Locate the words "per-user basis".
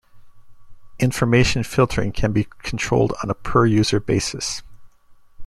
3.35-4.63